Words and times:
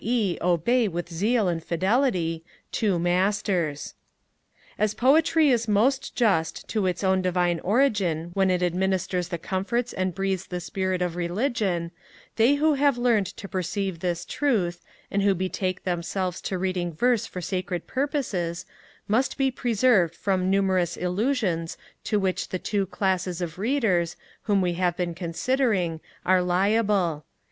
e. 0.03 0.35
obey 0.41 0.87
with 0.87 1.13
zeal 1.13 1.47
and 1.47 1.63
fidelity) 1.63 2.43
two 2.71 2.97
Masters. 2.97 3.93
As 4.79 4.95
Poetry 4.95 5.51
is 5.51 5.67
most 5.67 6.15
just 6.15 6.67
to 6.69 6.87
its 6.87 7.03
own 7.03 7.21
divine 7.21 7.59
origin 7.59 8.31
when 8.33 8.49
it 8.49 8.63
administers 8.63 9.27
the 9.27 9.37
comforts 9.37 9.93
and 9.93 10.15
breathes 10.15 10.47
the 10.47 10.59
spirit 10.59 11.03
of 11.03 11.15
religion, 11.15 11.91
they 12.35 12.55
who 12.55 12.73
have 12.73 12.97
learned 12.97 13.27
to 13.27 13.47
perceive 13.47 13.99
this 13.99 14.25
truth, 14.25 14.81
and 15.11 15.21
who 15.21 15.35
betake 15.35 15.83
themselves 15.83 16.41
to 16.41 16.57
reading 16.57 16.91
verse 16.91 17.27
for 17.27 17.39
sacred 17.39 17.85
purposes, 17.85 18.65
must 19.07 19.37
be 19.37 19.51
preserved 19.51 20.15
from 20.15 20.49
numerous 20.49 20.97
illusions 20.97 21.77
to 22.03 22.19
which 22.19 22.49
the 22.49 22.57
two 22.57 22.87
Classes 22.87 23.39
of 23.39 23.59
Readers, 23.59 24.15
whom 24.45 24.61
we 24.61 24.73
have 24.73 24.97
been 24.97 25.13
considering, 25.13 26.01
are 26.25 26.41
liable. 26.41 27.23